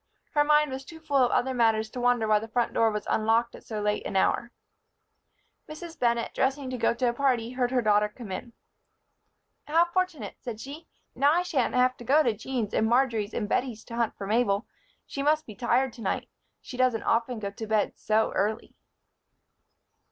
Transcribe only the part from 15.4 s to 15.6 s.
be